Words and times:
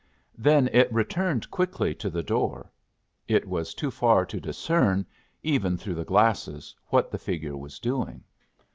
Then 0.39 0.67
it 0.73 0.91
returned 0.91 1.51
quickly 1.51 1.93
to 1.93 2.09
the 2.09 2.23
door. 2.23 2.71
It 3.27 3.47
was 3.47 3.75
too 3.75 3.91
far 3.91 4.25
to 4.25 4.39
discern, 4.41 5.05
even 5.43 5.77
through 5.77 5.93
the 5.93 6.03
glasses, 6.05 6.75
what 6.87 7.11
the 7.11 7.19
figure 7.19 7.55
was 7.55 7.77
doing. 7.77 8.23